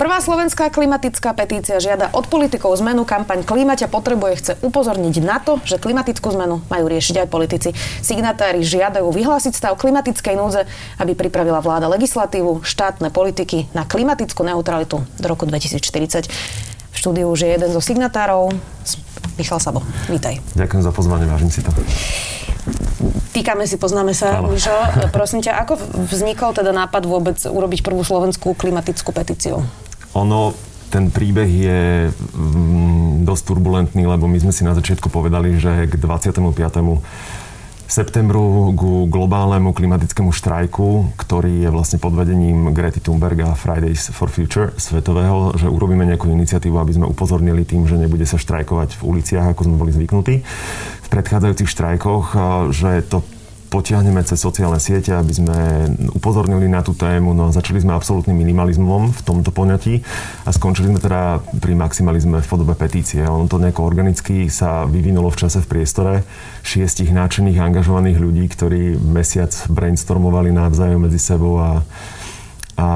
[0.00, 3.04] Prvá slovenská klimatická petícia žiada od politikov zmenu.
[3.04, 7.76] Kampaň Klímaťa potrebuje chce upozorniť na to, že klimatickú zmenu majú riešiť aj politici.
[8.00, 10.64] Signatári žiadajú vyhlásiť stav klimatickej núdze,
[10.96, 16.32] aby pripravila vláda legislatívu, štátne politiky na klimatickú neutralitu do roku 2040.
[16.32, 18.56] V štúdiu už je jeden zo signatárov,
[19.36, 19.84] Michal Sabo.
[20.08, 20.40] Vítaj.
[20.56, 21.76] Ďakujem za pozvanie, vážim si to.
[23.36, 24.40] Týkame si, poznáme sa.
[24.40, 24.72] Mišo.
[25.12, 25.76] Prosím ťa, ako
[26.08, 29.60] vznikol teda nápad vôbec urobiť prvú slovenskú klimatickú petíciu?
[30.18, 30.54] Ono,
[30.90, 35.94] ten príbeh je mm, dosť turbulentný, lebo my sme si na začiatku povedali, že k
[35.94, 36.34] 25
[37.90, 44.30] septembru ku globálnemu klimatickému štrajku, ktorý je vlastne pod vedením Grety Thunberg a Fridays for
[44.30, 49.02] Future svetového, že urobíme nejakú iniciatívu, aby sme upozornili tým, že nebude sa štrajkovať v
[49.02, 50.34] uliciach, ako sme boli zvyknutí
[51.02, 52.26] v predchádzajúcich štrajkoch,
[52.70, 53.26] že to
[53.70, 55.58] potiahneme cez sociálne siete, aby sme
[56.10, 57.30] upozornili na tú tému.
[57.32, 60.02] No začali sme absolútnym minimalizmom v tomto poňatí
[60.44, 63.22] a skončili sme teda pri maximalizme v podobe petície.
[63.22, 66.26] On to nejako organicky sa vyvinulo v čase v priestore
[66.66, 71.86] šiestich náčených, angažovaných ľudí, ktorí mesiac brainstormovali navzájom medzi sebou a
[72.80, 72.86] a,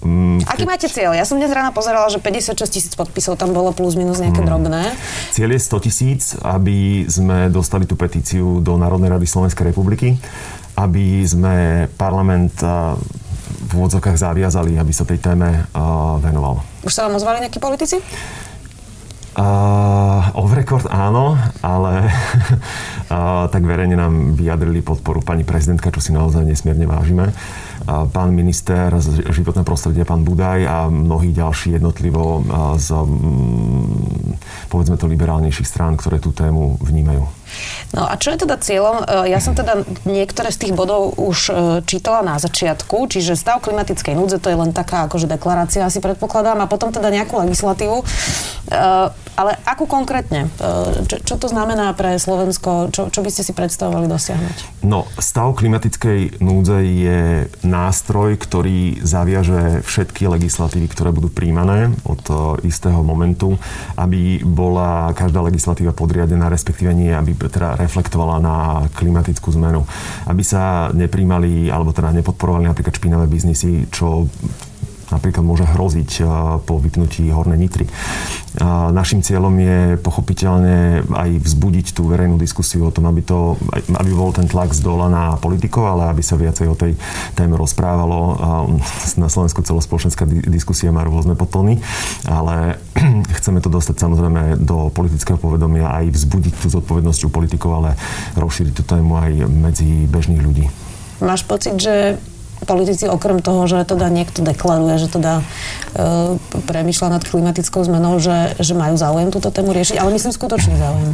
[0.00, 1.12] mm, Aký máte cieľ?
[1.12, 4.48] Ja som dnes ráno pozerala, že 56 tisíc podpisov tam bolo plus minus nejaké mm.
[4.48, 4.82] drobné.
[5.36, 10.16] Cieľ je 100 tisíc, aby sme dostali tú petíciu do Národnej rady Slovenskej republiky,
[10.80, 12.56] aby sme parlament
[13.68, 15.68] v úvodzokách zaviazali, aby sa tej téme
[16.24, 16.64] venoval.
[16.86, 18.00] Už sa vám ozvali nejakí politici?
[19.38, 19.97] Uh,
[20.34, 22.08] off record áno, ale
[23.08, 27.30] uh, tak verejne nám vyjadrili podporu pani prezidentka, čo si naozaj nesmierne vážime.
[27.88, 34.34] Uh, pán minister z životného prostredia, pán Budaj a mnohí ďalší jednotlivo uh, z um,
[34.68, 37.37] povedzme to liberálnejších strán, ktoré tú tému vnímajú.
[37.96, 39.04] No a čo je teda cieľom?
[39.04, 41.52] E, ja som teda niektoré z tých bodov už e,
[41.88, 46.60] čítala na začiatku, čiže stav klimatickej núdze, to je len taká akože deklarácia, asi predpokladám,
[46.60, 48.02] a potom teda nejakú legislatívu.
[48.02, 48.04] E,
[49.38, 50.50] ale akú konkrétne?
[51.06, 52.90] Čo to znamená pre Slovensko?
[52.90, 54.82] Čo, čo by ste si predstavovali dosiahnuť?
[54.82, 57.20] No, stav klimatickej núdze je
[57.62, 62.18] nástroj, ktorý zaviaže všetky legislatívy, ktoré budú príjmané od
[62.66, 63.54] istého momentu,
[63.94, 68.56] aby bola každá legislatíva podriadená, respektíve nie, aby teda reflektovala na
[68.98, 69.86] klimatickú zmenu.
[70.26, 74.26] Aby sa nepríjmali, alebo teda nepodporovali napríklad špinavé biznisy, čo
[75.08, 76.24] napríklad môže hroziť
[76.64, 77.86] po vypnutí hornej nitry.
[78.92, 84.34] Našim cieľom je pochopiteľne aj vzbudiť tú verejnú diskusiu o tom, aby, to, aby bol
[84.34, 86.96] ten tlak z dola na politikov, ale aby sa viacej o tej
[87.38, 88.18] téme rozprávalo.
[89.20, 91.78] Na Slovensku celospoločenská diskusia má rôzne potony,
[92.26, 92.80] ale
[93.38, 97.90] chceme to dostať samozrejme do politického povedomia aj vzbudiť tú zodpovednosť u politikov, ale
[98.34, 100.66] rozšíriť tú tému aj medzi bežných ľudí.
[101.18, 102.18] Máš pocit, že
[102.66, 105.42] politici okrem toho, že teda niekto deklaruje, že teda e,
[106.66, 111.12] premyšľa nad klimatickou zmenou, že, že majú záujem túto tému riešiť, ale myslím skutočný záujem.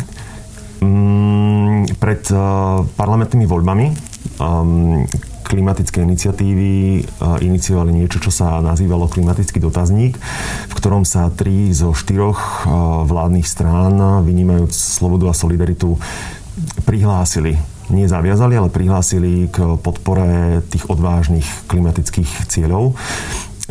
[0.84, 3.87] Mm, pred uh, parlamentnými voľbami
[4.37, 5.00] um,
[5.44, 10.21] klimatické iniciatívy uh, iniciovali niečo, čo sa nazývalo klimatický dotazník,
[10.69, 13.97] v ktorom sa tri zo štyroch uh, vládnych strán,
[14.28, 15.97] vynímajúc slobodu a solidaritu,
[16.84, 17.56] prihlásili
[17.93, 22.97] nie zaviazali, ale prihlásili k podpore tých odvážnych klimatických cieľov.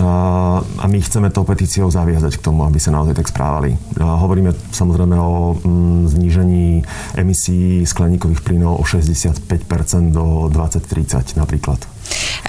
[0.01, 3.77] A my chceme tou petíciou zaviazať k tomu, aby sa naozaj tak správali.
[4.01, 6.81] Hovoríme samozrejme o mm, znížení
[7.13, 9.45] emisí skleníkových plynov o 65%
[10.09, 11.77] do 2030 napríklad.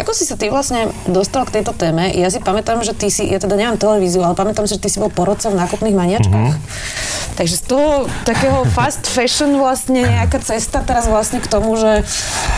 [0.00, 2.16] Ako si sa ty vlastne dostal k tejto téme?
[2.16, 4.88] Ja si pamätám, že ty si, ja teda nemám televíziu, ale pamätám si, že ty
[4.88, 6.52] si bol porodca v nákupných maniačkách.
[6.56, 7.13] Mm-hmm.
[7.38, 12.02] Takže z toho takého fast fashion vlastne nejaká cesta teraz vlastne k tomu, že,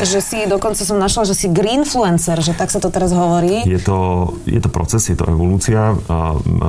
[0.01, 3.69] že si dokonca som našla, že si greenfluencer, že tak sa to teraz hovorí.
[3.69, 5.93] Je to, je to proces, je to evolúcia,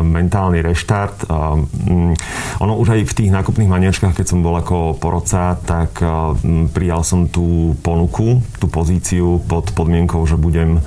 [0.03, 1.31] mentálny reštart.
[1.31, 2.11] Um,
[2.59, 6.03] ono už aj v tých nákupných maniačkách, keď som bol ako porodca, tak
[6.75, 10.81] prijal som tú ponuku, tú pozíciu pod podmienkou, že bude budem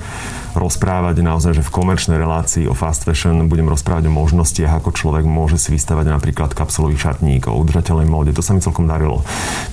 [0.51, 5.23] rozprávať naozaj, že v komerčnej relácii o fast fashion budem rozprávať o možnostiach, ako človek
[5.23, 8.31] môže si vystavať napríklad kapsulový šatník, o udržateľnej móde.
[8.31, 9.19] To sa mi celkom darilo.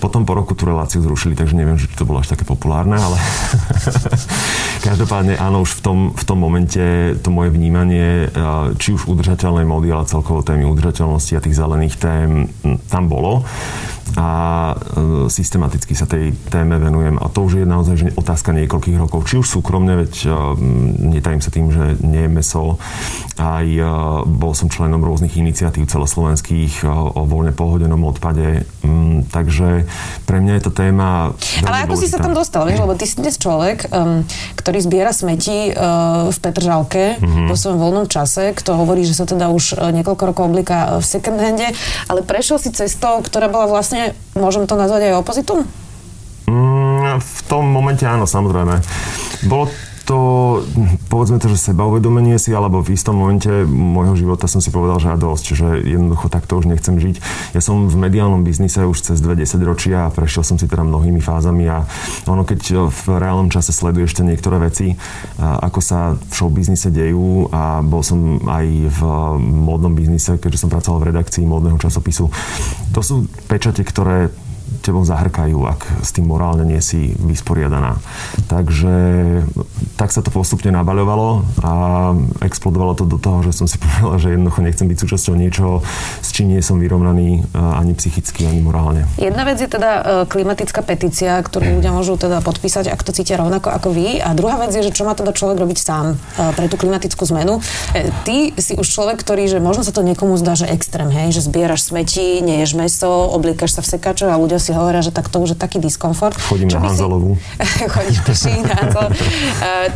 [0.02, 3.14] Potom po roku tú reláciu zrušili, takže neviem, či to bolo až také populárne, ale
[4.86, 6.82] každopádne áno, už v tom, v tom momente
[7.22, 8.26] to moje vnímanie,
[8.82, 12.50] či už udržateľnej módy, ale celkovo témy udržateľnosti a tých zelených tém
[12.90, 13.46] tam bolo.
[14.16, 14.30] A
[14.72, 14.76] e,
[15.28, 17.20] systematicky sa tej téme venujem.
[17.20, 19.28] A to už je naozaj otázka niekoľkých rokov.
[19.28, 20.28] Či už súkromne, veď e,
[21.18, 22.80] netajím sa tým, že nie je meso.
[23.36, 23.84] Aj e,
[24.24, 28.64] bol som členom rôznych iniciatív celoslovenských o voľne pohodenom odpade.
[28.88, 29.84] Mm, takže
[30.24, 32.08] pre mňa je to téma Ale ako dôležitá.
[32.08, 32.80] si sa tam dostal, vieš?
[32.80, 34.24] Lebo ty si dnes človek, um,
[34.56, 37.52] ktorý zbiera smeti uh, v Petržalke mm-hmm.
[37.52, 41.36] vo svojom voľnom čase, kto hovorí, že sa teda už niekoľko rokov obliká v second
[41.36, 41.68] hande,
[42.08, 45.68] ale prešiel si cestou, ktorá bola vlastne, môžem to nazvať aj opozitum?
[46.48, 48.80] Mm, v tom momente áno, samozrejme.
[49.44, 49.68] Bolo
[50.08, 50.18] to,
[51.12, 55.12] povedzme to, že sebauvedomenie si, alebo v istom momente môjho života som si povedal, že
[55.20, 57.20] dosť, že jednoducho takto už nechcem žiť.
[57.52, 61.20] Ja som v mediálnom biznise už cez 20 ročia a prešiel som si teda mnohými
[61.20, 61.84] fázami a
[62.24, 64.96] ono, keď v reálnom čase sleduješ ešte niektoré veci,
[65.36, 69.00] ako sa v show biznise dejú a bol som aj v
[69.38, 72.32] módnom biznise, keďže som pracoval v redakcii módneho časopisu.
[72.96, 74.32] To sú pečate, ktoré
[74.80, 77.98] tebou zahrkajú, ak s tým morálne nie si vysporiadaná.
[78.48, 78.94] Takže
[79.98, 81.72] tak sa to postupne nabaľovalo a
[82.46, 85.82] explodovalo to do toho, že som si povedal, že jednoducho nechcem byť súčasťou niečoho,
[86.22, 89.04] s čím nie som vyrovnaný e, ani psychicky, ani morálne.
[89.18, 93.42] Jedna vec je teda e, klimatická petícia, ktorú ľudia môžu teda podpísať, ak to cítia
[93.42, 94.22] rovnako ako vy.
[94.22, 96.16] A druhá vec je, že čo má teda človek robiť sám e,
[96.54, 97.58] pre tú klimatickú zmenu.
[98.22, 101.46] Ty si už človek, ktorý, že možno sa to niekomu zdá, že extrém, hej, že
[101.46, 105.40] zbieraš smeti, neješ meso, obliekaš sa v sekačoch a ľudia si hovoria, že tak to
[105.40, 106.36] už je taký diskomfort.
[106.36, 107.36] Chodím čo na Hanzelovú.
[107.36, 107.86] Si...
[107.86, 109.14] Chodíš peši na Hanzelovú.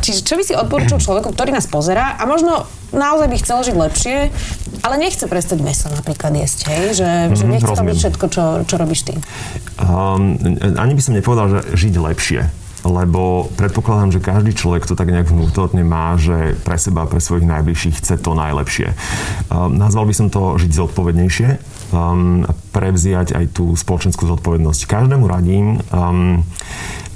[0.00, 3.76] Čiže čo by si odporučil človeku, ktorý nás pozera a možno naozaj by chcel žiť
[3.76, 4.16] lepšie,
[4.84, 6.82] ale nechce prestať meso napríklad jesť, hej?
[6.96, 9.14] Že, mm, že nechce robiť všetko, čo, čo robíš ty.
[9.80, 10.36] Um,
[10.76, 12.42] ani by som nepovedal, že žiť lepšie
[12.82, 17.46] lebo predpokladám, že každý človek to tak nejak vnútorne má, že pre seba pre svojich
[17.46, 18.90] najbližších chce to najlepšie.
[19.54, 21.48] Um, nazval by som to žiť zodpovednejšie
[21.94, 22.42] um,
[22.72, 24.88] prevziať aj tú spoločenskú zodpovednosť.
[24.88, 26.40] Každému radím um,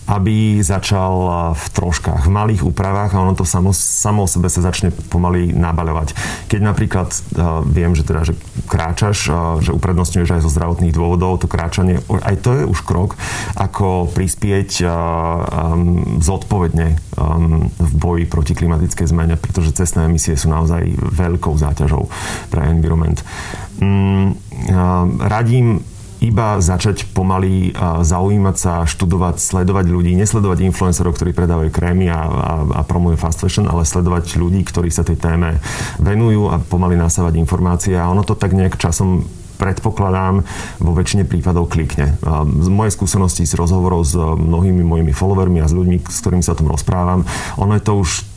[0.07, 1.15] aby začal
[1.59, 5.51] v troškách, v malých úpravách a ono to samo, samo o sebe sa začne pomaly
[5.51, 6.15] nabaľovať.
[6.47, 8.39] Keď napríklad uh, viem, že teda, že
[8.71, 13.19] kráčaš, uh, že uprednostňuješ aj zo zdravotných dôvodov to kráčanie, aj to je už krok,
[13.59, 14.91] ako prispieť uh,
[15.75, 22.07] um, zodpovedne um, v boji proti klimatickej zmene, pretože cestné emisie sú naozaj veľkou záťažou
[22.55, 23.27] pre environment.
[23.83, 24.39] Um,
[24.71, 25.83] uh, radím
[26.21, 32.53] iba začať pomaly zaujímať sa, študovať, sledovať ľudí, nesledovať influencerov, ktorí predávajú krémy a, a,
[32.77, 35.61] a promujú fast fashion, ale sledovať ľudí, ktorí sa tej téme
[36.01, 40.45] venujú a pomaly nasávať informácie a ono to tak nejak časom predpokladám,
[40.79, 42.21] vo väčšine prípadov klikne.
[42.61, 46.53] Z mojej skúsenosti z rozhovorov s mnohými mojimi followermi a s ľuďmi, s ktorými sa
[46.53, 47.25] o tom rozprávam,
[47.57, 48.36] ono je to už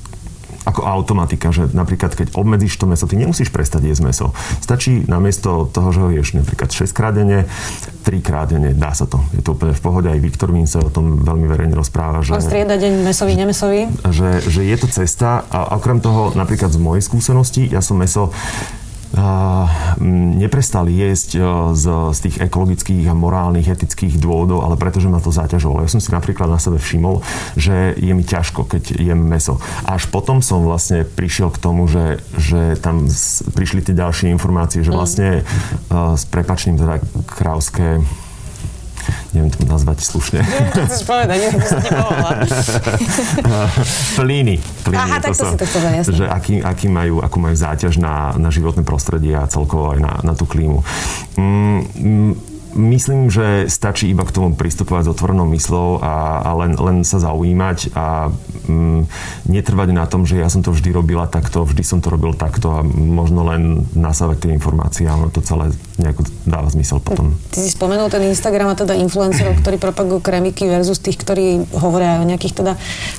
[0.67, 4.27] ako automatika, že napríklad keď obmedzíš to meso, ty nemusíš prestať jesť meso.
[4.59, 7.47] Stačí namiesto toho, že ho ješ napríklad 6 krát denne,
[8.03, 9.23] 3 krát denne, dá sa to.
[9.35, 12.25] Je to úplne v pohode, aj Viktor Mín sa o tom veľmi verejne rozpráva.
[12.25, 13.81] Že, On strieda deň mesový, nemesový.
[14.03, 18.31] Že, že je to cesta a okrem toho, napríklad z mojej skúsenosti, ja som meso
[20.38, 21.29] neprestali jesť
[21.73, 25.81] z, z tých ekologických a morálnych, etických dôvodov, ale pretože ma to zaťažovalo.
[25.81, 27.25] Ja som si napríklad na sebe všimol,
[27.57, 29.57] že je mi ťažko, keď jem meso.
[29.89, 33.09] Až potom som vlastne prišiel k tomu, že, že tam
[33.57, 34.97] prišli tie ďalšie informácie, že mm.
[34.97, 35.29] vlastne
[35.89, 38.05] s prepačným teda krauské
[39.31, 40.41] neviem to nazvať slušne.
[40.41, 41.75] Neviem, čo povedať, neviem, čo
[44.19, 44.56] Plíny.
[44.83, 45.00] Plíny.
[45.00, 46.15] Aha, tak to, to si to jasne.
[46.15, 50.13] Že aký, aký majú, akú majú záťaž na, na životné prostredie a celkovo aj na,
[50.25, 50.81] na tú klímu.
[51.38, 56.77] Mm, mm myslím, že stačí iba k tomu pristupovať s otvorenou myslou a, a len,
[56.77, 58.29] len sa zaujímať a
[58.69, 59.01] mm,
[59.49, 62.79] netrvať na tom, že ja som to vždy robila takto, vždy som to robil takto
[62.79, 67.35] a možno len nasávať tie informácie a ono to celé nejako dáva zmysel potom.
[67.49, 72.21] Ty si spomenul ten Instagram a teda influencerov, ktorí propagujú kremiky versus tých, ktorí hovoria
[72.21, 72.73] o nejakých teda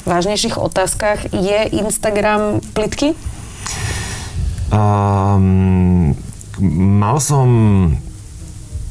[0.07, 1.30] vážnejších otázkach.
[1.35, 3.19] Je Instagram plitky?
[4.71, 6.14] Um,
[7.00, 7.49] mal som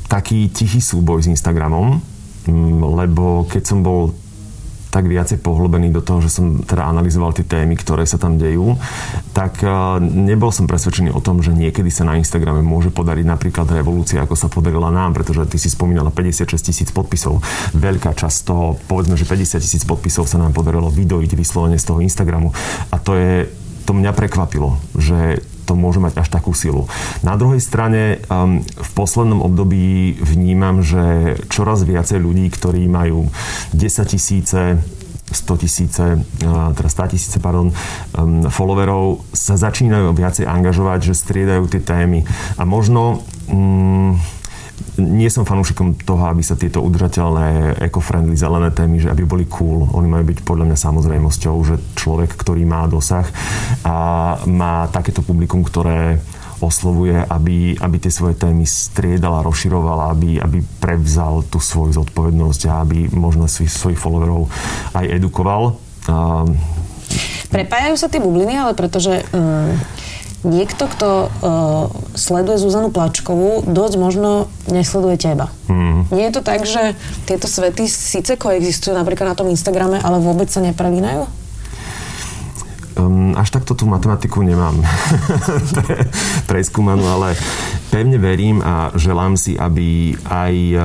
[0.09, 2.01] taký tichý súboj s Instagramom,
[2.49, 4.11] mm, lebo keď som bol
[4.89, 8.73] tak viacej pohlbený do toho, že som teda analyzoval tie témy, ktoré sa tam dejú,
[9.37, 9.69] tak e,
[10.01, 14.33] nebol som presvedčený o tom, že niekedy sa na Instagrame môže podariť napríklad revolúcia, ako
[14.33, 17.37] sa podarila nám, pretože ty si spomínala 56 tisíc podpisov.
[17.77, 22.01] Veľká časť toho, povedzme, že 50 tisíc podpisov sa nám podarilo vydojiť vyslovene z toho
[22.01, 22.49] Instagramu.
[22.89, 23.45] A to je
[23.85, 26.89] to mňa prekvapilo, že to môže mať až takú silu.
[27.21, 33.29] Na druhej strane um, v poslednom období vnímam, že čoraz viacej ľudí, ktorí majú
[33.77, 34.81] 10 tisíce
[35.29, 41.69] 100 tisíce, uh, teda 100 tisíce, pardon, um, followerov sa začínajú viacej angažovať, že striedajú
[41.69, 42.25] tie témy.
[42.57, 44.17] A možno um,
[44.99, 49.87] nie som fanúšikom toho, aby sa tieto udržateľné, eco-friendly, zelené témy, že aby boli cool.
[49.95, 53.27] Oni majú byť podľa mňa samozrejmosťou, že človek, ktorý má dosah
[53.87, 53.95] a
[54.47, 56.19] má takéto publikum, ktoré
[56.59, 62.83] oslovuje, aby, aby tie svoje témy striedala, rozširovala, aby, aby prevzal tú svoju zodpovednosť a
[62.83, 64.51] aby možno svojich, svojich followerov
[64.91, 65.79] aj edukoval.
[67.49, 69.73] Prepájajú sa tie bubliny, ale pretože um,
[70.47, 71.29] niekto, kto uh,
[72.15, 74.29] sleduje Zuzanu Plačkovú, dosť možno
[74.71, 75.51] nesleduje teba.
[75.67, 76.07] Mm.
[76.15, 76.95] Nie je to tak, že
[77.27, 81.27] tieto svety síce koexistujú napríklad na tom Instagrame, ale vôbec sa neprelínajú?
[82.99, 84.75] Um, až takto tú matematiku nemám
[85.75, 86.11] pre,
[86.51, 87.39] preskúmanú, ale
[87.89, 90.83] pevne verím a želám si, aby aj uh,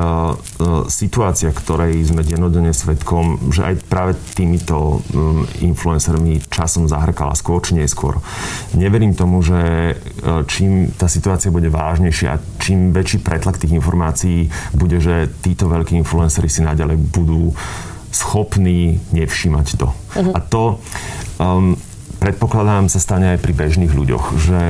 [0.88, 7.76] situácia, ktorej sme dennodenne svetkom, že aj práve týmito um, influencermi časom zahrkala skôr či
[7.76, 8.18] neskôr.
[8.72, 14.48] Neverím tomu, že uh, čím tá situácia bude vážnejšia a čím väčší pretlak tých informácií
[14.72, 17.52] bude, že títo veľkí influenceri si naďalej budú
[18.14, 19.88] schopní nevšímať to.
[19.90, 20.32] Uh-huh.
[20.32, 20.62] A to
[21.42, 21.74] um,
[22.24, 24.40] predpokladám, sa stane aj pri bežných ľuďoch.
[24.40, 24.62] Že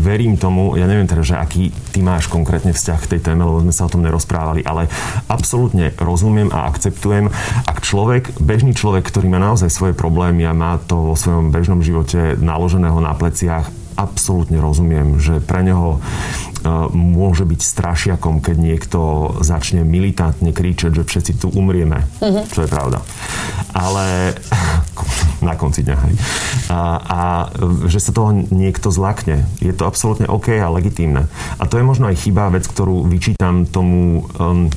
[0.00, 3.60] verím tomu, ja neviem teda, že aký ty máš konkrétne vzťah k tej téme, lebo
[3.60, 4.88] sme sa o tom nerozprávali, ale
[5.28, 7.28] absolútne rozumiem a akceptujem,
[7.68, 11.84] ak človek, bežný človek, ktorý má naozaj svoje problémy a má to vo svojom bežnom
[11.84, 16.00] živote naloženého na pleciach, absolútne rozumiem, že pre neho
[16.92, 19.00] môže byť strašiakom, keď niekto
[19.40, 22.04] začne militantne kričať, že všetci tu umrieme.
[22.18, 22.42] Uh-huh.
[22.50, 22.98] Čo je pravda.
[23.70, 24.34] Ale
[25.44, 26.14] na konci dňa, hej.
[26.72, 27.20] A, a
[27.86, 29.44] že sa toho niekto zlakne.
[29.60, 31.28] Je to absolútne OK a legitímne.
[31.60, 34.72] A to je možno aj chyba vec, ktorú vyčítam tomu um,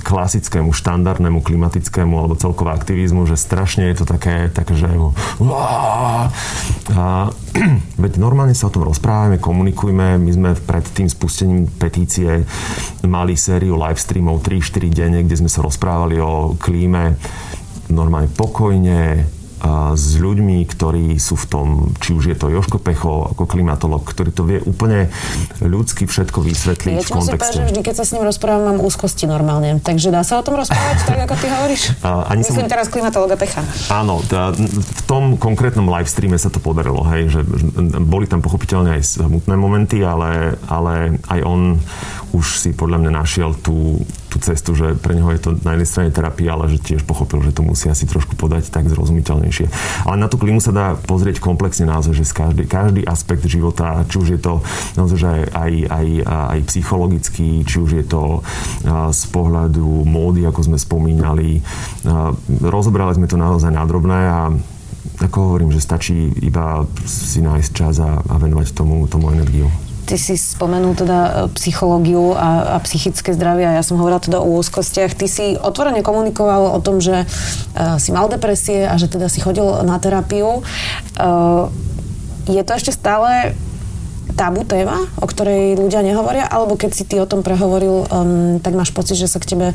[0.00, 4.88] klasickému, štandardnému klimatickému alebo celkovo aktivizmu, že strašne je to také, také že
[6.90, 7.30] a,
[8.02, 10.18] veď normálne sa o tom rozprávame, komunikujme.
[10.18, 12.42] My sme pred tým spustením petície
[13.04, 17.14] mali sériu live streamov 3-4 denne, kde sme sa rozprávali o klíme
[17.90, 19.26] normálne pokojne,
[19.92, 21.66] s ľuďmi, ktorí sú v tom,
[22.00, 25.12] či už je to Joško Pecho ako klimatolog, ktorý to vie úplne
[25.60, 27.60] ľudsky všetko vysvetliť ja v kontexte.
[27.60, 29.76] Ja vždy, keď sa s ním rozprávam, mám úzkosti normálne.
[29.84, 31.82] Takže dá sa o tom rozprávať tak, ako ty hovoríš?
[32.06, 32.72] A, ani Myslím som...
[32.72, 33.60] teraz klimatologa Pecha.
[33.92, 37.40] Áno, tá, v tom konkrétnom live streame sa to podarilo, hej, že
[38.00, 41.76] boli tam pochopiteľne aj smutné momenty, ale, ale aj on
[42.30, 43.98] už si podľa mňa našiel tú,
[44.30, 47.42] tú cestu, že pre neho je to na jednej strane terapia, ale že tiež pochopil,
[47.42, 48.86] že to musí asi trošku podať tak
[49.50, 49.66] zrozumiteľnejšie.
[50.06, 54.06] Ale na tú klímu sa dá pozrieť komplexne naozaj, že z každý, každý aspekt života,
[54.06, 54.62] či už je to
[54.94, 56.08] naozaj, že aj, aj, aj,
[56.56, 58.40] aj psychologický, či už je to
[59.10, 61.60] z pohľadu módy, ako sme spomínali.
[62.62, 64.40] Rozobrali sme to naozaj nádrobné a
[65.20, 69.68] ako hovorím, že stačí iba si nájsť čas a, a venovať tomu, tomu energiu.
[70.06, 74.38] Ty si spomenul teda e, psychológiu a, a psychické zdravie a ja som hovorila teda
[74.40, 75.14] o úzkostiach.
[75.14, 79.38] Ty si otvorene komunikoval o tom, že uh, si mal depresie a že teda si
[79.42, 80.64] chodil na terapiu.
[81.16, 81.70] Uh,
[82.48, 83.54] je to ešte stále
[84.40, 88.72] tabu téma, o ktorej ľudia nehovoria, alebo keď si ty o tom prehovoril, um, tak
[88.72, 89.66] máš pocit, že sa k tebe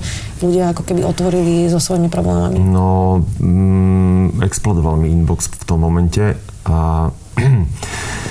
[0.42, 2.58] ľudia ako keby otvorili so svojimi problémami?
[2.58, 7.10] No, mm, explodoval mi inbox v tom momente a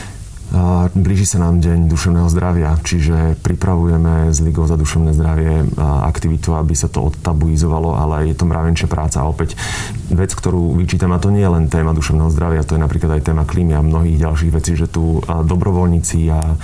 [0.94, 6.78] Blíži sa nám deň duševného zdravia, čiže pripravujeme z Ligou za duševné zdravie aktivitu, aby
[6.78, 9.18] sa to odtabuizovalo, ale je to mravenčia práca.
[9.18, 9.58] A opäť
[10.14, 13.26] vec, ktorú vyčítam, a to nie je len téma duševného zdravia, to je napríklad aj
[13.26, 16.54] téma klímy a mnohých ďalších vecí, že tu dobrovoľníci a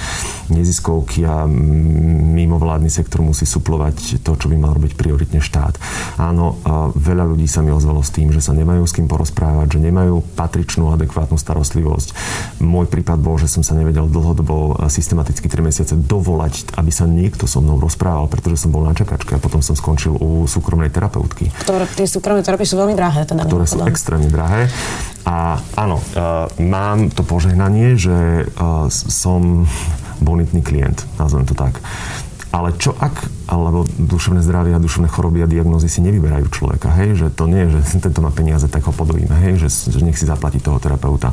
[0.54, 5.75] neziskovky a mimovládny sektor musí suplovať to, čo by mal robiť prioritne štát.
[6.23, 6.62] Áno,
[6.94, 10.23] veľa ľudí sa mi ozvalo s tým, že sa nemajú s kým porozprávať, že nemajú
[10.38, 12.14] patričnú, adekvátnu starostlivosť.
[12.62, 17.49] Môj prípad bol, že som sa nevedel dlhodobo systematicky 3 mesiace dovolať, aby sa niekto
[17.49, 21.49] so mnou rozprával, pretože som bol na čakačke a potom som skončil u súkromnej terapeutky.
[21.64, 23.25] Ktoré tie súkromné terapie sú veľmi drahé.
[23.25, 24.68] Teda ktoré sú extrémne drahé.
[25.25, 29.68] A áno, uh, mám to požehnanie, že uh, som
[30.20, 31.80] bonitný klient, nazvem to tak.
[32.50, 37.14] Ale čo ak, alebo duševné zdravie a duševné choroby a diagnózy si nevyberajú človeka, hej,
[37.14, 37.80] že to nie je, že
[38.11, 41.30] tento má peniaze, tak ho podojíme, hej, že, že nech si zaplatí toho terapeuta.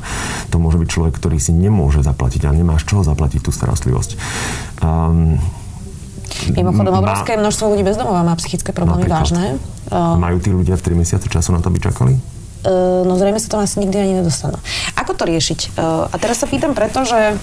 [0.54, 4.10] To môže byť človek, ktorý si nemôže zaplatiť a nemáš čoho zaplatiť tú starostlivosť.
[4.86, 5.42] Um,
[6.54, 9.26] Mimochodom, obrovské množstvo ľudí bezdomova má psychické problémy napríklad.
[9.26, 9.46] vážne.
[9.90, 12.14] Uh, Majú tí ľudia v 3 mesiace času na to, by čakali?
[12.62, 14.60] Uh, no zrejme sa tam asi nikdy ani nedostanú.
[15.00, 15.80] Ako to riešiť?
[15.82, 17.40] A teraz sa pýtam preto, že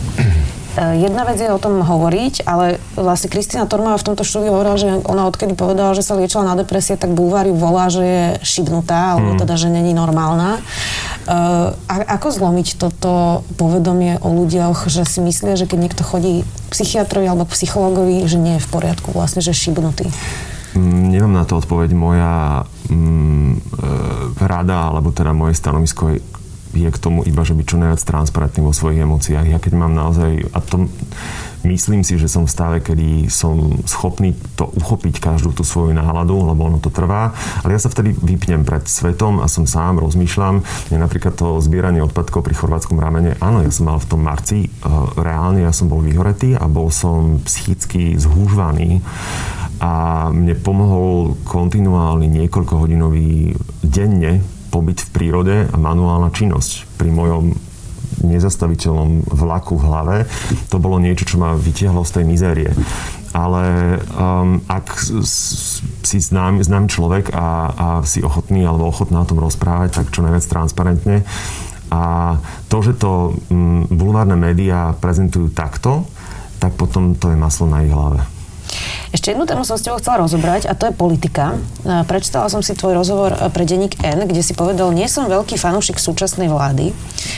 [0.75, 4.91] jedna vec je o tom hovoriť, ale vlastne Kristina Tormová v tomto štúdiu hovorila, že
[5.07, 9.35] ona odkedy povedala, že sa liečila na depresie, tak Búvary volá, že je šibnutá, alebo
[9.35, 9.41] hmm.
[9.47, 10.59] teda, že není normálna.
[11.25, 16.43] Uh, a ako zlomiť toto povedomie o ľuďoch, že si myslia, že keď niekto chodí
[16.75, 20.11] psychiatrovi alebo psychologovi, že nie je v poriadku, vlastne, že je šibnutý?
[20.75, 21.95] Mm, nemám na to odpoveď.
[21.95, 23.59] Moja mm, e,
[24.43, 26.19] rada, alebo teda moje stanovisko je,
[26.75, 29.47] je k tomu iba, že byť čo najviac transparentný vo svojich emóciách.
[29.47, 30.91] Ja keď mám naozaj, a to
[31.65, 36.45] myslím si, že som v stave, kedy som schopný to uchopiť každú tú svoju náladu,
[36.45, 37.33] lebo ono to trvá,
[37.65, 40.61] ale ja sa vtedy vypnem pred svetom a som sám, rozmýšľam.
[40.93, 43.41] Je napríklad to zbieranie odpadkov pri chorvátskom ramene.
[43.41, 46.93] Áno, ja som mal v tom marci, uh, reálne ja som bol vyhoretý a bol
[46.93, 49.01] som psychicky zhúžvaný
[49.83, 57.55] a mne pomohol kontinuálny niekoľkohodinový denne pobyt v prírode a manuálna činnosť pri mojom
[58.27, 60.17] nezastaviteľnom vlaku v hlave.
[60.75, 62.71] To bolo niečo, čo ma vytiahlo z tej mizérie.
[63.35, 64.87] Ale um, ak
[66.03, 70.23] si znám, znám človek a, a si ochotný alebo ochotná o tom rozprávať, tak čo
[70.23, 71.27] najviac transparentne.
[71.91, 72.35] A
[72.71, 76.07] to, že to um, bulvárne médiá prezentujú takto,
[76.63, 78.34] tak potom to je maslo na ich hlave.
[79.15, 81.55] Ešte jednu tému som s tebou chcela rozobrať a to je politika.
[82.11, 85.55] Prečítala som si tvoj rozhovor e, pre denník N, kde si povedal, nie som veľký
[85.55, 86.91] fanúšik súčasnej vlády.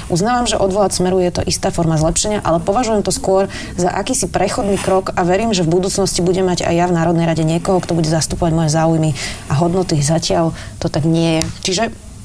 [0.09, 4.25] Uznávam, že odvolať smeru je to istá forma zlepšenia, ale považujem to skôr za akýsi
[4.33, 7.85] prechodný krok a verím, že v budúcnosti budem mať aj ja v Národnej rade niekoho,
[7.85, 9.12] kto bude zastupovať moje záujmy
[9.52, 10.00] a hodnoty.
[10.00, 11.61] Zatiaľ to tak nie je.
[11.61, 11.83] Čiže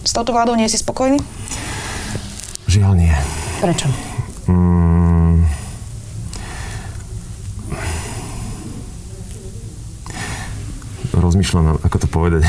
[0.08, 1.20] s touto vládou nie si spokojný?
[2.72, 3.12] Žiaľ nie.
[3.60, 3.92] Prečo?
[11.32, 12.44] Rozmýšľam, ako to povedať,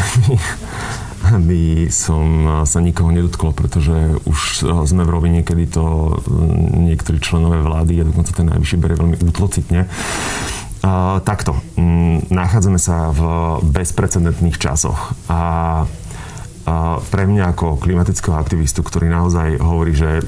[1.38, 6.18] aby som sa nikoho nedotklo, pretože už sme v rovine, kedy to
[6.82, 9.86] niektorí členové vlády a dokonca ten najvyšší berie veľmi útlocitne.
[11.22, 11.54] Takto.
[11.78, 13.22] Um, nachádzame sa v
[13.70, 15.40] bezprecedentných časoch a
[17.06, 20.26] pre mňa ako klimatického aktivistu, ktorý naozaj hovorí, že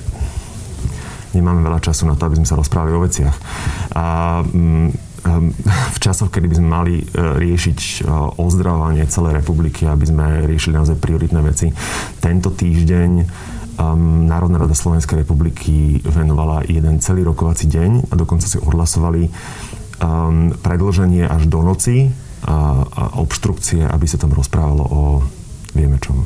[1.35, 3.35] nemáme veľa času na to, aby sme sa rozprávali o veciach.
[3.95, 4.05] A,
[4.43, 4.93] Ehm,
[5.25, 7.95] v časoch, kedy by sme mali e, riešiť e,
[8.37, 11.73] ozdravovanie celej republiky, aby sme riešili naozaj prioritné veci.
[12.21, 13.11] Tento týždeň
[13.81, 20.53] um, Národná rada Slovenskej republiky venovala jeden celý rokovací deň a dokonca si odhlasovali um,
[20.61, 22.13] predlženie až do noci
[22.45, 25.03] a, a obštrukcie, aby sa tam rozprávalo o
[25.75, 26.23] vieme čom.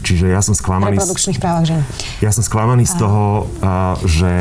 [0.00, 0.96] Čiže ja som sklamaný...
[0.96, 1.82] Reprodukčných právach žen.
[2.24, 4.32] Ja som sklamaný z toho, a, že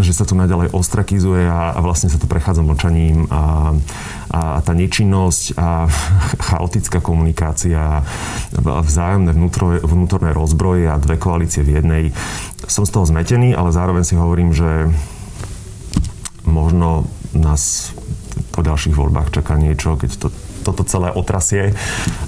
[0.00, 3.76] že sa tu naďalej ostrakizuje a, a vlastne sa to prechádza mlčaním a,
[4.32, 5.90] a, a tá nečinnosť a
[6.48, 8.00] chaotická komunikácia,
[8.56, 12.04] vzájomné vnútorné, vnútorné rozbroje a dve koalície v jednej.
[12.64, 14.88] Som z toho zmetený, ale zároveň si hovorím, že
[16.48, 17.04] možno
[17.36, 17.92] nás
[18.52, 20.28] po ďalších voľbách čaká niečo, keď to,
[20.62, 21.72] toto celé otrasie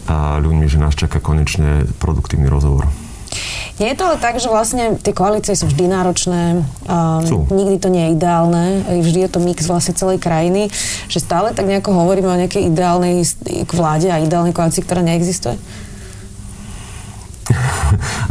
[0.08, 2.88] a ľuďmi, že nás čaká konečne produktívny rozhovor.
[3.82, 7.90] Nie je to ale tak, že vlastne tie koalície sú vždy náročné, um, nikdy to
[7.90, 10.70] nie je ideálne, vždy je to mix vlastne celej krajiny,
[11.10, 13.26] že stále tak nejako hovoríme o nejakej ideálnej
[13.74, 15.58] vláde a ideálnej koalícii, ktorá neexistuje?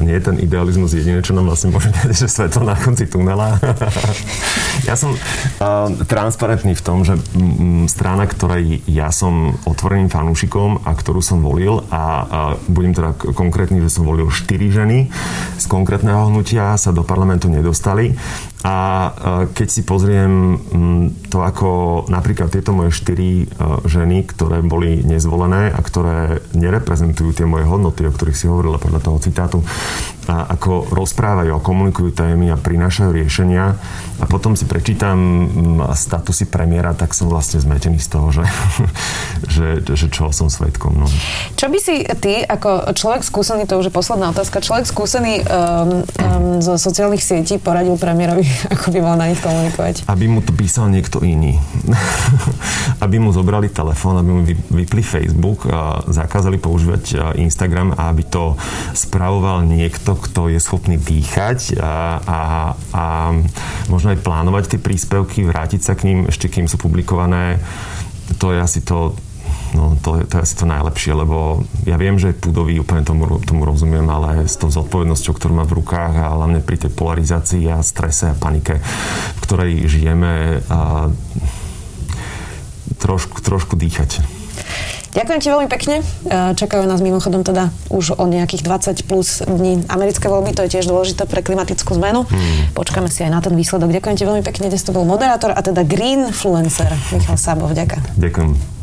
[0.04, 3.58] Nie je ten idealizmus jediné, čo nám vlastne môže dať, že svetlo na konci tunela.
[4.90, 10.92] ja som uh, transparentný v tom, že m, strana, ktorej ja som otvoreným fanúšikom a
[10.92, 15.08] ktorú som volil a, a budem teda konkrétny, že som volil 4 ženy
[15.58, 18.16] z konkrétneho hnutia sa do parlamentu nedostali
[18.64, 18.76] a
[19.52, 20.56] keď si pozriem
[21.28, 21.70] to, ako
[22.08, 23.44] napríklad tieto moje štyri
[23.84, 29.04] ženy, ktoré boli nezvolené a ktoré nereprezentujú tie moje hodnoty, o ktorých si hovorila podľa
[29.04, 29.60] toho citátu,
[30.28, 33.76] a ako rozprávajú a komunikujú témy a prinášajú riešenia
[34.22, 35.18] a potom si prečítam
[35.92, 38.46] statusy premiéra, tak som vlastne zmetený z toho, že,
[39.56, 40.96] že, že čo som svetkom.
[40.96, 41.08] No.
[41.60, 46.08] Čo by si ty ako človek skúsený, to už je posledná otázka, človek skúsený um,
[46.08, 50.08] um, zo sociálnych sietí poradil premiérovi, ako by mal na nich komunikovať?
[50.08, 51.58] Aby mu to písal niekto iný.
[53.04, 58.56] aby mu zobrali telefón, aby mu vypli Facebook, a zakázali používať Instagram a aby to
[58.94, 62.40] spravoval niekto, kto je schopný dýchať a, a,
[62.94, 63.04] a
[63.92, 67.60] možno aj plánovať tie príspevky, vrátiť sa k ním ešte kým sú publikované,
[68.40, 69.16] to je asi to,
[69.74, 73.02] No, to, je, to je asi to najlepšie, lebo ja viem, že je púdový, úplne
[73.02, 76.92] tomu, tomu rozumiem, ale s tou zodpovednosťou, ktorú má v rukách a hlavne pri tej
[76.94, 78.78] polarizácii a strese a panike,
[79.36, 81.10] v ktorej žijeme, a
[83.02, 84.22] trošku, trošku dýchať.
[85.14, 85.96] Ďakujem ti veľmi pekne.
[86.02, 86.04] E,
[86.58, 90.90] čakajú nás mimochodom teda už o nejakých 20 plus dní americké voľby, to je tiež
[90.90, 92.26] dôležité pre klimatickú zmenu.
[92.26, 92.74] Hmm.
[92.74, 93.94] Počkáme si aj na ten výsledok.
[93.94, 97.78] Ďakujem ti veľmi pekne, dnes to bol moderátor a teda Greenfluencer Michal Sábov.
[97.78, 98.18] Ďakujem.
[98.18, 98.83] Ďakujem.